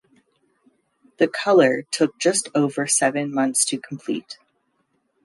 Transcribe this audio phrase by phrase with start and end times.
[1.17, 4.39] The colour took just over seven months to complete.